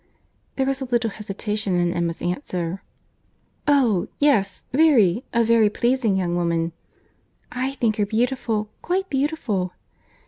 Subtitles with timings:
[0.55, 2.81] There was a little hesitation in Emma's answer.
[3.67, 4.07] "Oh!
[4.17, 6.71] yes—very—a very pleasing young woman."
[7.51, 9.73] "I think her beautiful, quite beautiful."